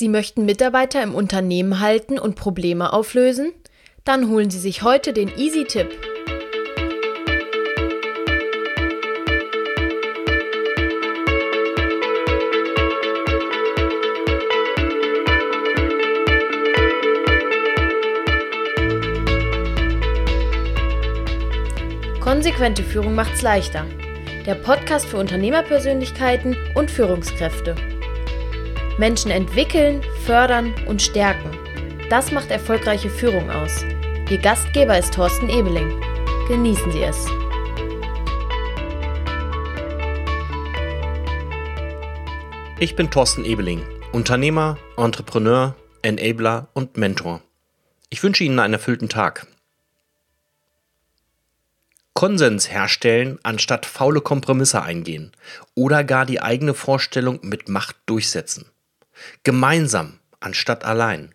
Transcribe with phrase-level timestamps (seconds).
[0.00, 3.52] Sie möchten Mitarbeiter im Unternehmen halten und Probleme auflösen?
[4.02, 5.88] Dann holen Sie sich heute den Easy-Tipp.
[22.20, 23.84] Konsequente Führung macht's leichter.
[24.46, 27.74] Der Podcast für Unternehmerpersönlichkeiten und Führungskräfte.
[29.00, 31.56] Menschen entwickeln, fördern und stärken.
[32.10, 33.82] Das macht erfolgreiche Führung aus.
[34.28, 35.98] Ihr Gastgeber ist Thorsten Ebeling.
[36.48, 37.26] Genießen Sie es.
[42.78, 47.40] Ich bin Thorsten Ebeling, Unternehmer, Entrepreneur, Enabler und Mentor.
[48.10, 49.46] Ich wünsche Ihnen einen erfüllten Tag.
[52.12, 55.32] Konsens herstellen, anstatt faule Kompromisse eingehen
[55.74, 58.66] oder gar die eigene Vorstellung mit Macht durchsetzen.
[59.42, 61.34] Gemeinsam anstatt allein.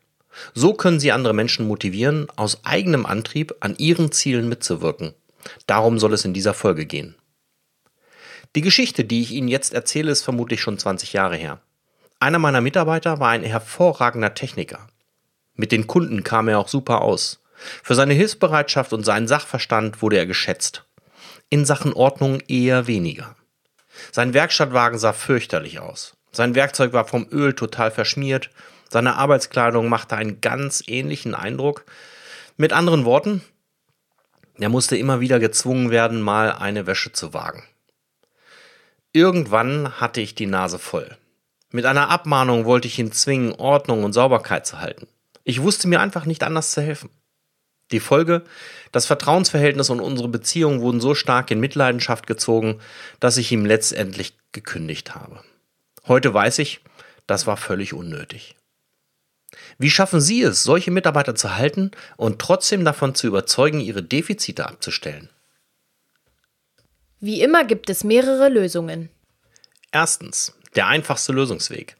[0.53, 5.13] So können Sie andere Menschen motivieren, aus eigenem Antrieb an Ihren Zielen mitzuwirken.
[5.67, 7.15] Darum soll es in dieser Folge gehen.
[8.55, 11.59] Die Geschichte, die ich Ihnen jetzt erzähle, ist vermutlich schon 20 Jahre her.
[12.19, 14.87] Einer meiner Mitarbeiter war ein hervorragender Techniker.
[15.55, 17.41] Mit den Kunden kam er auch super aus.
[17.83, 20.85] Für seine Hilfsbereitschaft und seinen Sachverstand wurde er geschätzt.
[21.49, 23.35] In Sachen Ordnung eher weniger.
[24.11, 26.15] Sein Werkstattwagen sah fürchterlich aus.
[26.35, 28.49] Sein Werkzeug war vom Öl total verschmiert.
[28.89, 31.85] Seine Arbeitskleidung machte einen ganz ähnlichen Eindruck.
[32.57, 33.41] Mit anderen Worten,
[34.59, 37.63] er musste immer wieder gezwungen werden, mal eine Wäsche zu wagen.
[39.13, 41.15] Irgendwann hatte ich die Nase voll.
[41.71, 45.07] Mit einer Abmahnung wollte ich ihn zwingen, Ordnung und Sauberkeit zu halten.
[45.45, 47.09] Ich wusste mir einfach nicht anders zu helfen.
[47.91, 48.43] Die Folge,
[48.91, 52.81] das Vertrauensverhältnis und unsere Beziehung wurden so stark in Mitleidenschaft gezogen,
[53.21, 55.39] dass ich ihm letztendlich gekündigt habe.
[56.07, 56.81] Heute weiß ich,
[57.27, 58.55] das war völlig unnötig.
[59.77, 64.67] Wie schaffen Sie es, solche Mitarbeiter zu halten und trotzdem davon zu überzeugen, ihre Defizite
[64.67, 65.29] abzustellen?
[67.19, 69.09] Wie immer gibt es mehrere Lösungen.
[69.91, 71.95] Erstens, der einfachste Lösungsweg.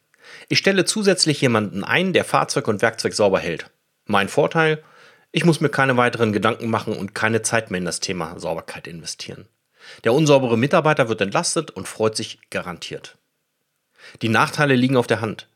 [0.49, 3.71] Ich stelle zusätzlich jemanden ein, der Fahrzeug und Werkzeug sauber hält.
[4.05, 4.83] Mein Vorteil,
[5.31, 8.87] ich muss mir keine weiteren Gedanken machen und keine Zeit mehr in das Thema Sauberkeit
[8.87, 9.47] investieren.
[10.03, 13.17] Der unsaubere Mitarbeiter wird entlastet und freut sich garantiert.
[14.21, 15.47] Die Nachteile liegen auf der Hand.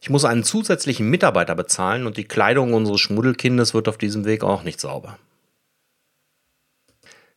[0.00, 4.42] Ich muss einen zusätzlichen Mitarbeiter bezahlen und die Kleidung unseres Schmuddelkindes wird auf diesem Weg
[4.42, 5.18] auch nicht sauber.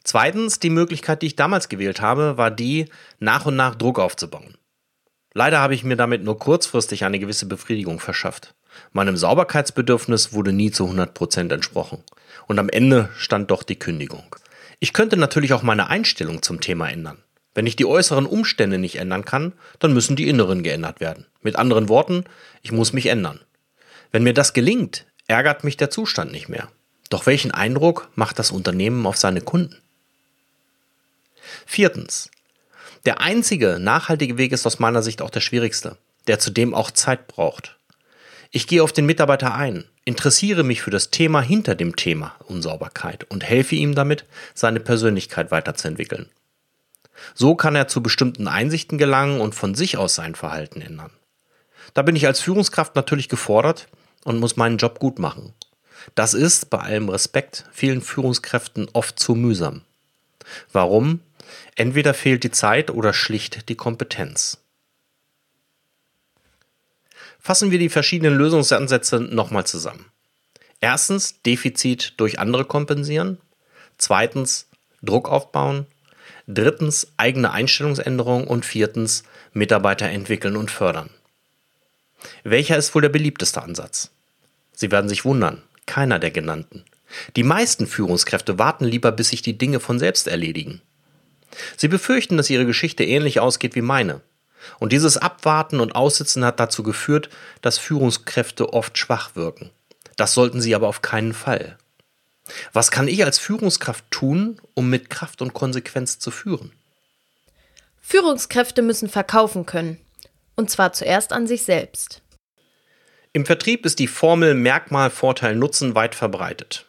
[0.04, 2.86] Zweitens, die Möglichkeit, die ich damals gewählt habe, war die,
[3.20, 4.56] nach und nach Druck aufzubauen.
[5.34, 8.56] Leider habe ich mir damit nur kurzfristig eine gewisse Befriedigung verschafft.
[8.94, 12.04] Meinem Sauberkeitsbedürfnis wurde nie zu 100% entsprochen.
[12.48, 14.36] Und am Ende stand doch die Kündigung.
[14.80, 17.18] Ich könnte natürlich auch meine Einstellung zum Thema ändern.
[17.56, 21.26] Wenn ich die äußeren Umstände nicht ändern kann, dann müssen die inneren geändert werden.
[21.42, 22.26] Mit anderen Worten,
[22.62, 23.40] ich muss mich ändern.
[24.12, 26.68] Wenn mir das gelingt, ärgert mich der Zustand nicht mehr.
[27.10, 29.82] Doch welchen Eindruck macht das Unternehmen auf seine Kunden?
[31.66, 32.30] Viertens.
[33.06, 37.28] Der einzige nachhaltige Weg ist aus meiner Sicht auch der schwierigste, der zudem auch Zeit
[37.28, 37.78] braucht.
[38.52, 43.26] Ich gehe auf den Mitarbeiter ein, interessiere mich für das Thema hinter dem Thema Unsauberkeit
[43.26, 46.30] und helfe ihm damit, seine Persönlichkeit weiterzuentwickeln.
[47.34, 51.12] So kann er zu bestimmten Einsichten gelangen und von sich aus sein Verhalten ändern.
[51.94, 53.88] Da bin ich als Führungskraft natürlich gefordert
[54.24, 55.54] und muss meinen Job gut machen.
[56.14, 59.82] Das ist, bei allem Respekt, vielen Führungskräften oft zu mühsam.
[60.72, 61.22] Warum?
[61.76, 64.60] Entweder fehlt die Zeit oder schlicht die Kompetenz.
[67.40, 70.06] Fassen wir die verschiedenen Lösungsansätze nochmal zusammen.
[70.82, 73.40] Erstens Defizit durch andere kompensieren.
[73.98, 74.68] Zweitens
[75.02, 75.86] Druck aufbauen.
[76.48, 79.24] Drittens eigene Einstellungsänderungen und viertens
[79.54, 81.10] Mitarbeiter entwickeln und fördern.
[82.44, 84.12] Welcher ist wohl der beliebteste Ansatz?
[84.74, 86.84] Sie werden sich wundern, keiner der genannten.
[87.36, 90.82] Die meisten Führungskräfte warten lieber, bis sich die Dinge von selbst erledigen.
[91.78, 94.22] Sie befürchten, dass ihre Geschichte ähnlich ausgeht wie meine.
[94.80, 97.30] Und dieses Abwarten und Aussitzen hat dazu geführt,
[97.62, 99.70] dass Führungskräfte oft schwach wirken.
[100.18, 101.78] Das sollten sie aber auf keinen Fall.
[102.74, 106.72] Was kann ich als Führungskraft tun, um mit Kraft und Konsequenz zu führen?
[108.02, 109.98] Führungskräfte müssen verkaufen können.
[110.56, 112.22] Und zwar zuerst an sich selbst.
[113.34, 116.86] Im Vertrieb ist die Formel Merkmal, Vorteil, Nutzen weit verbreitet.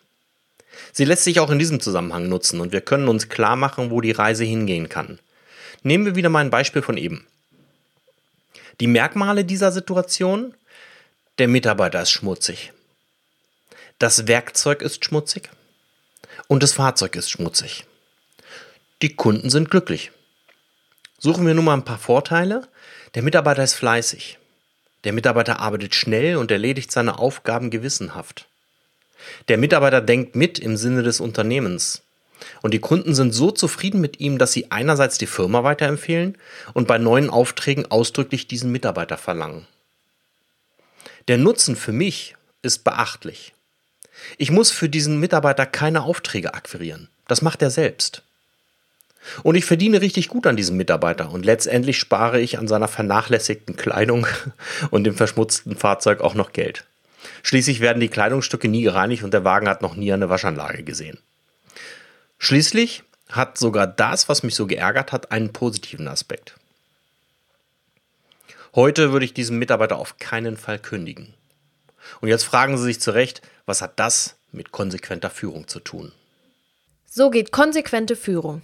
[0.92, 4.00] Sie lässt sich auch in diesem Zusammenhang nutzen und wir können uns klar machen, wo
[4.00, 5.18] die Reise hingehen kann.
[5.82, 7.26] Nehmen wir wieder mal ein Beispiel von eben.
[8.80, 10.54] Die Merkmale dieser Situation?
[11.38, 12.72] Der Mitarbeiter ist schmutzig.
[13.98, 15.48] Das Werkzeug ist schmutzig
[16.48, 17.86] und das Fahrzeug ist schmutzig.
[19.00, 20.12] Die Kunden sind glücklich.
[21.18, 22.68] Suchen wir nun mal ein paar Vorteile.
[23.14, 24.38] Der Mitarbeiter ist fleißig.
[25.04, 28.46] Der Mitarbeiter arbeitet schnell und erledigt seine Aufgaben gewissenhaft.
[29.48, 32.02] Der Mitarbeiter denkt mit im Sinne des Unternehmens.
[32.60, 36.36] Und die Kunden sind so zufrieden mit ihm, dass sie einerseits die Firma weiterempfehlen
[36.74, 39.66] und bei neuen Aufträgen ausdrücklich diesen Mitarbeiter verlangen.
[41.28, 43.54] Der Nutzen für mich ist beachtlich.
[44.38, 47.08] Ich muss für diesen Mitarbeiter keine Aufträge akquirieren.
[47.28, 48.22] Das macht er selbst.
[49.42, 53.76] Und ich verdiene richtig gut an diesem Mitarbeiter und letztendlich spare ich an seiner vernachlässigten
[53.76, 54.26] Kleidung
[54.90, 56.84] und dem verschmutzten Fahrzeug auch noch Geld.
[57.42, 61.18] Schließlich werden die Kleidungsstücke nie gereinigt und der Wagen hat noch nie eine Waschanlage gesehen.
[62.38, 66.54] Schließlich hat sogar das, was mich so geärgert hat, einen positiven Aspekt.
[68.74, 71.34] Heute würde ich diesem Mitarbeiter auf keinen Fall kündigen.
[72.20, 76.12] Und jetzt fragen Sie sich zu Recht, was hat das mit konsequenter Führung zu tun?
[77.06, 78.62] So geht konsequente Führung.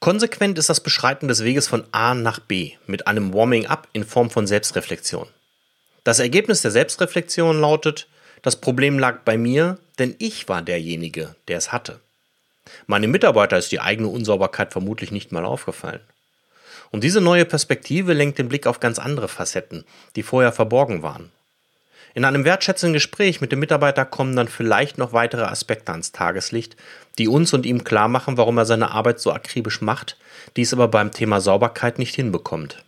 [0.00, 4.30] Konsequent ist das Beschreiten des Weges von A nach B mit einem Warming-up in Form
[4.30, 5.26] von Selbstreflexion.
[6.04, 8.06] Das Ergebnis der Selbstreflexion lautet,
[8.42, 12.00] das Problem lag bei mir, denn ich war derjenige, der es hatte.
[12.86, 16.00] Meinem Mitarbeiter ist die eigene Unsauberkeit vermutlich nicht mal aufgefallen.
[16.90, 19.84] Und diese neue Perspektive lenkt den Blick auf ganz andere Facetten,
[20.16, 21.30] die vorher verborgen waren.
[22.14, 26.76] In einem wertschätzenden Gespräch mit dem Mitarbeiter kommen dann vielleicht noch weitere Aspekte ans Tageslicht,
[27.18, 30.16] die uns und ihm klar machen, warum er seine Arbeit so akribisch macht,
[30.56, 32.82] dies aber beim Thema Sauberkeit nicht hinbekommt.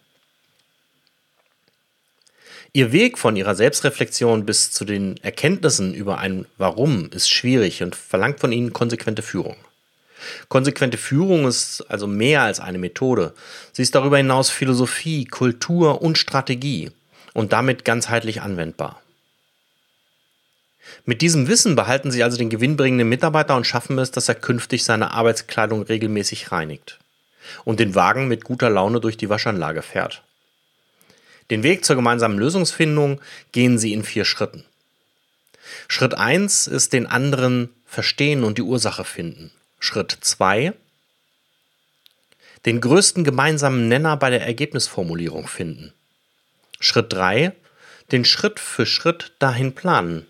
[2.73, 7.97] Ihr Weg von ihrer Selbstreflexion bis zu den Erkenntnissen über ein Warum ist schwierig und
[7.97, 9.57] verlangt von ihnen konsequente Führung.
[10.49, 13.35] Konsequente Führung ist also mehr als eine Methode.
[13.73, 16.93] Sie ist darüber hinaus Philosophie, Kultur und Strategie
[17.35, 19.01] und damit ganzheitlich anwendbar.
[21.05, 24.85] Mit diesem Wissen behalten Sie also den gewinnbringenden Mitarbeiter und schaffen es, dass er künftig
[24.85, 26.99] seine Arbeitskleidung regelmäßig reinigt
[27.65, 30.23] und den Wagen mit guter Laune durch die Waschanlage fährt.
[31.51, 33.21] Den Weg zur gemeinsamen Lösungsfindung
[33.53, 34.65] gehen Sie in vier Schritten.
[35.89, 39.51] Schritt 1 ist den anderen verstehen und die Ursache finden.
[39.79, 40.73] Schritt 2
[42.67, 45.95] den größten gemeinsamen Nenner bei der Ergebnisformulierung finden.
[46.79, 47.53] Schritt 3
[48.13, 50.27] den Schritt für Schritt dahin planen.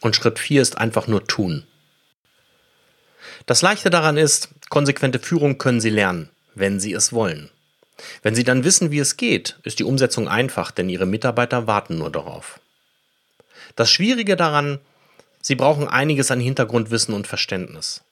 [0.00, 1.66] Und Schritt 4 ist einfach nur tun.
[3.46, 7.50] Das Leichte daran ist, konsequente Führung können Sie lernen, wenn Sie es wollen.
[8.22, 11.98] Wenn Sie dann wissen, wie es geht, ist die Umsetzung einfach, denn Ihre Mitarbeiter warten
[11.98, 12.60] nur darauf.
[13.74, 14.80] Das Schwierige daran,
[15.40, 18.02] Sie brauchen einiges an Hintergrundwissen und Verständnis.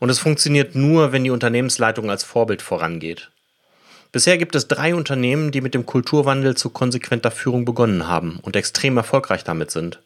[0.00, 3.30] Und es funktioniert nur, wenn die Unternehmensleitung als Vorbild vorangeht.
[4.12, 8.54] Bisher gibt es drei Unternehmen, die mit dem Kulturwandel zu konsequenter Führung begonnen haben und
[8.54, 9.98] extrem erfolgreich damit sind.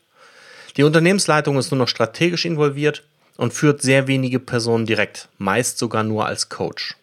[0.79, 3.03] Die Unternehmensleitung ist nur noch strategisch involviert
[3.37, 6.95] und führt sehr wenige Personen direkt, meist sogar nur als Coach.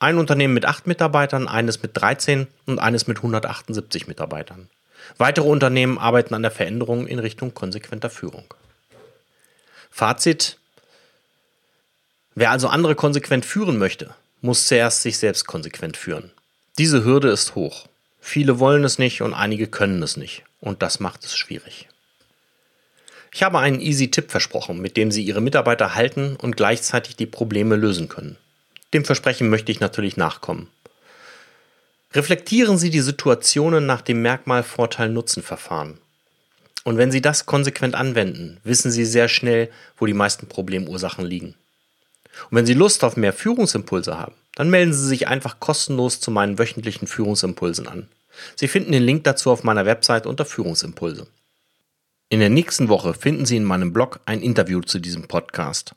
[0.00, 4.68] Ein Unternehmen mit 8 Mitarbeitern, eines mit 13 und eines mit 178 Mitarbeitern.
[5.18, 8.52] Weitere Unternehmen arbeiten an der Veränderung in Richtung konsequenter Führung.
[9.92, 10.58] Fazit.
[12.34, 16.32] Wer also andere konsequent führen möchte, muss zuerst sich selbst konsequent führen.
[16.76, 17.86] Diese Hürde ist hoch.
[18.20, 20.42] Viele wollen es nicht und einige können es nicht.
[20.60, 21.88] Und das macht es schwierig.
[23.34, 27.26] Ich habe einen easy Tipp versprochen, mit dem Sie Ihre Mitarbeiter halten und gleichzeitig die
[27.26, 28.36] Probleme lösen können.
[28.92, 30.68] Dem Versprechen möchte ich natürlich nachkommen.
[32.12, 35.96] Reflektieren Sie die Situationen nach dem Merkmal Vorteil-Nutzen-Verfahren.
[36.84, 41.54] Und wenn Sie das konsequent anwenden, wissen Sie sehr schnell, wo die meisten Problemursachen liegen.
[42.50, 46.30] Und wenn Sie Lust auf mehr Führungsimpulse haben, dann melden Sie sich einfach kostenlos zu
[46.30, 48.08] meinen wöchentlichen Führungsimpulsen an.
[48.56, 51.26] Sie finden den Link dazu auf meiner Website unter Führungsimpulse.
[52.32, 55.94] In der nächsten Woche finden Sie in meinem Blog ein Interview zu diesem Podcast.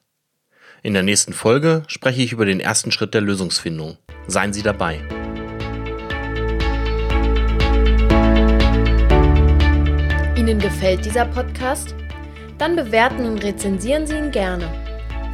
[0.83, 3.95] In der nächsten Folge spreche ich über den ersten Schritt der Lösungsfindung.
[4.27, 4.99] Seien Sie dabei.
[10.35, 11.95] Ihnen gefällt dieser Podcast?
[12.57, 14.69] Dann bewerten und rezensieren Sie ihn gerne.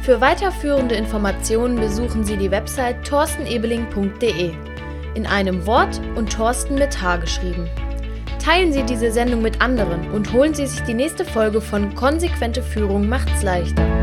[0.02, 4.52] Für weiterführende Informationen besuchen Sie die Website torstenebeling.de.
[5.16, 7.68] In einem Wort und Thorsten mit H geschrieben.
[8.42, 12.60] Teilen Sie diese Sendung mit anderen und holen Sie sich die nächste Folge von Konsequente
[12.60, 14.01] Führung macht's leichter.